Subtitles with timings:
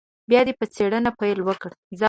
[0.29, 1.75] بیا دې په څېړنه پیل وکړي.